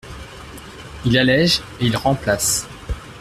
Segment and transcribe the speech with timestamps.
[1.05, 2.65] Il allège et il remplace.